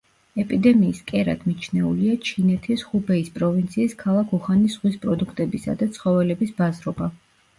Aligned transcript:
ეპიდემიის 0.43 1.01
კერად 1.09 1.43
მიჩნეულია 1.49 2.13
ჩინეთის 2.29 2.85
ხუბეის 2.91 3.29
პროვინციის 3.37 3.93
ქალაქ 4.01 4.33
უხანის 4.39 4.77
ზღვისპროდუქტებისა 4.77 5.79
და 5.83 5.91
ცხოველების 5.99 6.57
ბაზრობა. 6.63 7.11